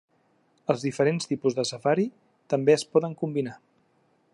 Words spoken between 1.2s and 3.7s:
tipus de safari també es poden combinar.